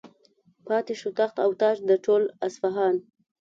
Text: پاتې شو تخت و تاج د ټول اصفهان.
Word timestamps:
پاتې 0.65 0.93
شو 0.99 1.09
تخت 1.19 1.35
و 1.43 1.51
تاج 1.61 1.77
د 1.89 1.91
ټول 2.05 2.21
اصفهان. 2.47 2.95